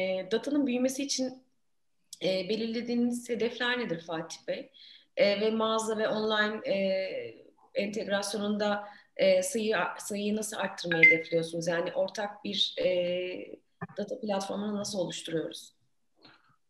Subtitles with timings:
[0.00, 1.42] E, datanın büyümesi için
[2.22, 4.70] e, belirlediğiniz hedefler nedir Fatih Bey?
[5.16, 6.74] E, ve mağaza ve online e,
[7.74, 8.84] entegrasyonunda
[9.16, 11.66] e, sayı, sayıyı nasıl arttırmayı hedefliyorsunuz?
[11.66, 12.88] Yani ortak bir e,
[13.98, 15.74] data platformunu nasıl oluşturuyoruz?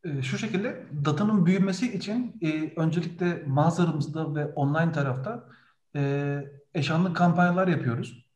[0.05, 5.48] E, şu şekilde datanın büyümesi için e, öncelikle mağazalarımızda ve online tarafta
[5.97, 6.34] e,
[6.74, 8.30] eşanlı kampanyalar yapıyoruz.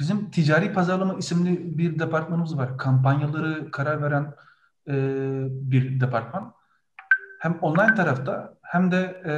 [0.00, 2.78] Bizim ticari pazarlama isimli bir departmanımız var.
[2.78, 4.34] Kampanyaları karar veren
[4.88, 4.94] e,
[5.50, 6.54] bir departman.
[7.40, 9.34] Hem online tarafta hem de e,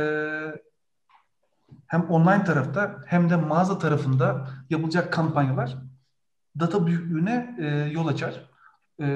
[1.87, 5.77] hem online tarafta hem de mağaza tarafında yapılacak kampanyalar
[6.61, 8.51] data büyüklüğüne e, yol açar.
[9.01, 9.07] E,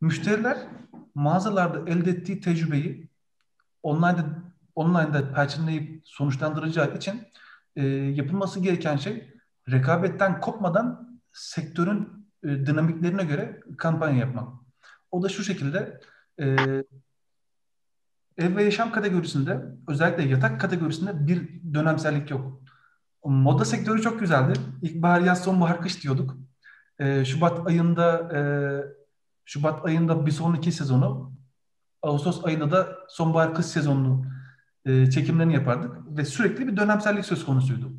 [0.00, 0.58] müşteriler
[1.14, 3.08] mağazalarda elde ettiği tecrübeyi
[3.82, 4.24] online'da
[4.74, 7.22] online'da perçinleyip sonuçlandıracağı için
[7.76, 9.39] e, yapılması gereken şey
[9.72, 14.48] rekabetten kopmadan sektörün e, dinamiklerine göre kampanya yapmak.
[15.10, 16.00] O da şu şekilde
[16.40, 16.56] e,
[18.38, 22.62] ev ve yaşam kategorisinde özellikle yatak kategorisinde bir dönemsellik yok.
[23.24, 24.60] Moda sektörü çok güzeldi.
[24.82, 26.36] İlkbahar, yaz, sonbahar, kış diyorduk.
[26.98, 28.40] E, Şubat ayında e,
[29.44, 31.32] Şubat ayında bir sonraki sezonu,
[32.02, 34.26] Ağustos ayında da sonbahar kış sezonunu
[34.84, 37.92] e, çekimlerini yapardık ve sürekli bir dönemsellik söz konusuydu.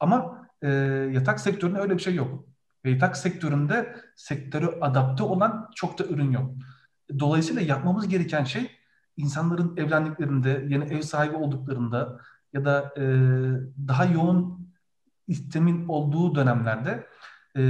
[0.00, 0.68] Ama e,
[1.12, 2.44] yatak sektöründe öyle bir şey yok.
[2.84, 6.50] Ve yatak sektöründe sektörü adapte olan çok da ürün yok.
[7.18, 8.70] Dolayısıyla yapmamız gereken şey
[9.16, 12.20] insanların evlendiklerinde, yeni ev sahibi olduklarında
[12.52, 13.02] ya da e,
[13.88, 14.68] daha yoğun
[15.28, 17.06] istemin olduğu dönemlerde
[17.56, 17.62] e,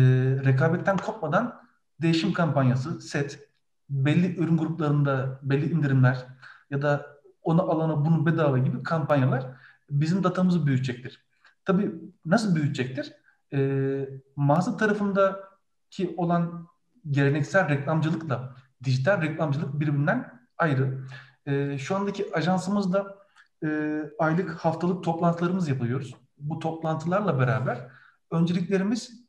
[0.44, 1.62] rekabetten kopmadan
[2.02, 3.48] değişim kampanyası, set,
[3.90, 6.27] belli ürün gruplarında belli indirimler
[6.70, 7.06] ya da
[7.42, 9.46] onu alana bunu bedava gibi kampanyalar
[9.90, 11.24] bizim datamızı büyütecektir.
[11.64, 11.92] Tabii
[12.24, 13.12] nasıl büyütecektir?
[13.52, 16.68] Ee, mağaza tarafındaki olan
[17.10, 21.05] geleneksel reklamcılıkla dijital reklamcılık birbirinden ayrı.
[21.46, 23.23] Ee, şu andaki ajansımızda
[23.64, 26.14] e, aylık haftalık toplantılarımız yapıyoruz.
[26.39, 27.89] Bu toplantılarla beraber
[28.30, 29.27] önceliklerimiz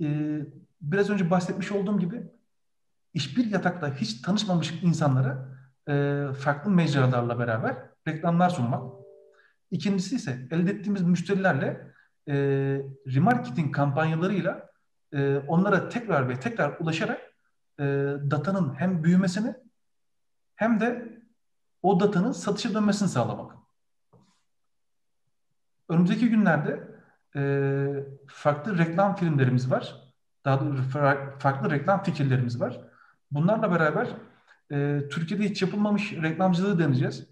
[0.00, 0.38] e,
[0.80, 2.30] biraz önce bahsetmiş olduğum gibi
[3.14, 5.48] hiçbir yatakta hiç tanışmamış insanlara
[5.88, 7.76] e, farklı mecralarla beraber
[8.08, 8.99] reklamlar sunmak.
[9.70, 11.92] İkincisi ise elde ettiğimiz müşterilerle
[12.28, 12.34] e,
[13.14, 14.70] remarketing kampanyalarıyla
[15.12, 17.20] e, onlara tekrar ve tekrar ulaşarak
[17.78, 17.84] e,
[18.30, 19.54] datanın hem büyümesini
[20.56, 21.20] hem de
[21.82, 23.56] o datanın satışa dönmesini sağlamak.
[25.88, 26.88] Önümüzdeki günlerde
[27.36, 27.42] e,
[28.26, 30.12] farklı reklam filmlerimiz var.
[30.44, 30.82] Daha doğrusu
[31.38, 32.80] farklı reklam fikirlerimiz var.
[33.30, 34.08] Bunlarla beraber
[34.72, 37.29] e, Türkiye'de hiç yapılmamış reklamcılığı deneyeceğiz.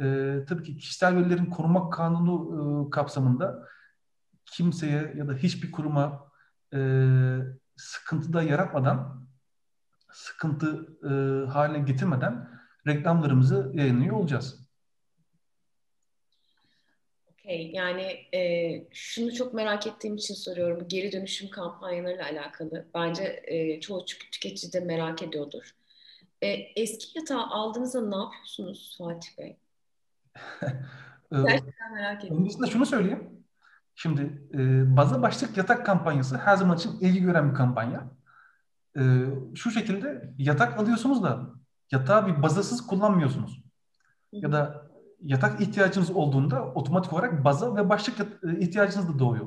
[0.00, 0.04] E,
[0.48, 3.68] tabii ki kişisel verilerin korunma kanunu e, kapsamında
[4.46, 6.32] kimseye ya da hiçbir kuruma
[6.74, 6.78] e,
[7.76, 9.28] sıkıntıda yaratmadan,
[10.12, 11.10] sıkıntı e,
[11.50, 12.48] haline getirmeden
[12.86, 14.68] reklamlarımızı yayınlıyor olacağız.
[17.32, 18.02] Okay, yani
[18.34, 18.40] e,
[18.92, 20.88] şunu çok merak ettiğim için soruyorum.
[20.88, 22.88] Geri dönüşüm kampanyalarıyla alakalı.
[22.94, 25.74] Bence e, çoğu tüketici de merak ediyordur.
[26.42, 29.56] E, eski yatağı aldığınızda ne yapıyorsunuz Fatih Bey?
[31.32, 32.42] Gerçekten merak ediyorum.
[32.42, 33.28] Öncesinde şunu söyleyeyim.
[33.94, 38.10] Şimdi e, baza başlık yatak kampanyası her zaman için ilgi gören bir kampanya.
[38.98, 39.02] E,
[39.54, 41.50] şu şekilde yatak alıyorsunuz da
[41.90, 43.62] yatağı bir bazasız kullanmıyorsunuz.
[44.32, 44.88] Ya da
[45.22, 49.46] yatak ihtiyacınız olduğunda otomatik olarak baza ve başlık e, ihtiyacınız da doğuyor.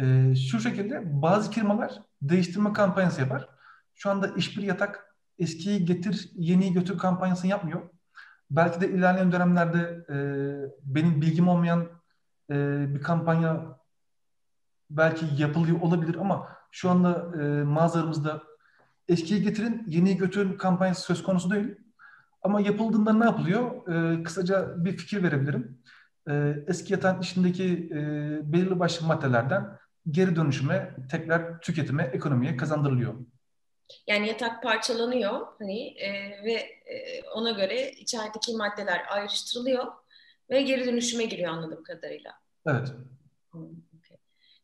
[0.00, 3.48] E, şu şekilde bazı firmalar değiştirme kampanyası yapar.
[3.94, 7.82] Şu anda hiçbir yatak eskiyi getir, yeniyi götür kampanyasını yapmıyor.
[8.56, 10.16] Belki de ilerleyen dönemlerde e,
[10.82, 11.88] benim bilgim olmayan
[12.50, 13.78] e, bir kampanya
[14.90, 18.42] belki yapılıyor olabilir ama şu anda e, mağazalarımızda
[19.08, 21.74] eskiyi getirin, yeniyi götürün kampanyası söz konusu değil.
[22.42, 23.88] Ama yapıldığında ne yapılıyor?
[23.88, 25.78] E, kısaca bir fikir verebilirim.
[26.28, 27.98] E, eski yatan içindeki e,
[28.52, 29.78] belirli başlı maddelerden
[30.10, 33.14] geri dönüşüme, tekrar tüketime, ekonomiye kazandırılıyor.
[34.06, 36.10] Yani yatak parçalanıyor hani e,
[36.44, 36.52] ve
[36.86, 39.86] e, ona göre içerideki maddeler ayrıştırılıyor
[40.50, 42.32] ve geri dönüşüme giriyor anladığım kadarıyla.
[42.66, 42.88] Evet.
[43.50, 43.68] Hmm,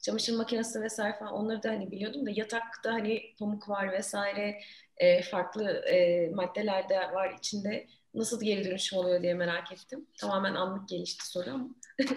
[0.00, 4.61] Çamaşır makinesi vesaire falan onları da hani biliyordum da yatakta hani pamuk var vesaire
[4.97, 7.87] e, farklı e, maddeler de var içinde.
[8.19, 10.06] Nasıl geri dönüşüm oluyor diye merak ettim.
[10.20, 11.69] Tamamen anlık gelişti soru ama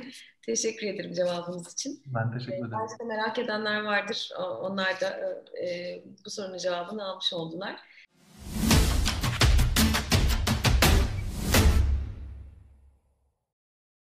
[0.45, 2.03] teşekkür ederim cevabınız için.
[2.05, 2.71] Ben teşekkür ederim.
[2.71, 4.29] Belki merak edenler vardır.
[4.61, 5.19] Onlar da
[5.63, 7.79] e, bu sorunun cevabını almış oldular.